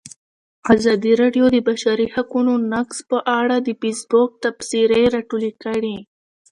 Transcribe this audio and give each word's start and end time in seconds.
ازادي 0.73 1.13
راډیو 1.21 1.45
د 1.51 1.51
د 1.55 1.57
بشري 1.67 2.07
حقونو 2.15 2.53
نقض 2.73 2.97
په 3.11 3.17
اړه 3.39 3.55
د 3.61 3.69
فیسبوک 3.81 4.29
تبصرې 4.43 5.03
راټولې 5.15 5.51
کړي. 5.63 5.97